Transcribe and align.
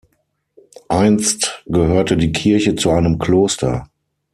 Einst 0.87 1.61
gehörte 1.67 2.17
die 2.17 2.31
Kirche 2.31 2.73
zu 2.73 2.89
einem 2.89 3.19
Kloster. 3.19 3.87